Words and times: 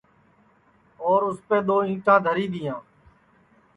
اور 1.05 1.19
اُسپے 1.27 1.57
دؔو 1.67 1.77
اِنٹا 1.89 2.15
دھری 2.25 2.45
دیاں 2.53 2.77